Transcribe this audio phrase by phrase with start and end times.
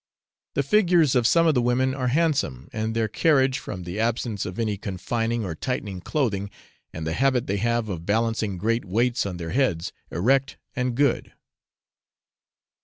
[0.55, 4.47] The figures of some of the women are handsome, and their carriage, from the absence
[4.47, 6.49] of any confining or tightening clothing,
[6.91, 11.33] and the habit they have of balancing great weights on their heads, erect and good.